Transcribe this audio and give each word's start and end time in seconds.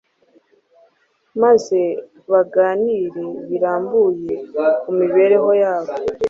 maze 1.41 1.79
baganire 2.31 3.25
birambuye 3.49 4.33
ku 4.81 4.89
mibereho 4.99 5.51
yabo 5.63 5.93